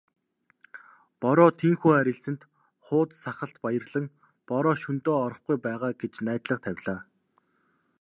[1.25, 2.41] Бороо тийнхүү арилсанд
[2.85, 4.05] хууз сахалт баярлан
[4.49, 6.99] "Бороо шөнөдөө орохгүй байгаа" гэж найдлага тавилаа.